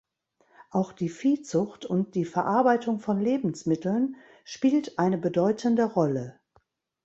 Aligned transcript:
Auch 0.71 0.93
die 0.93 1.09
Viehzucht 1.09 1.85
und 1.85 2.15
die 2.15 2.25
Verarbeitung 2.25 2.97
von 2.97 3.19
Lebensmitteln 3.21 4.15
spielt 4.45 4.97
eine 4.97 5.19
bedeutende 5.19 5.83
Rolle. 5.83 6.39